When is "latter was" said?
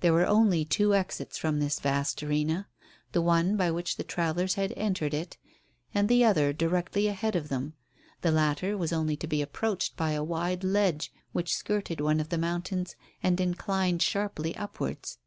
8.32-8.94